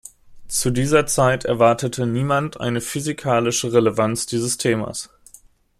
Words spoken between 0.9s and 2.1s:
Zeit erwartete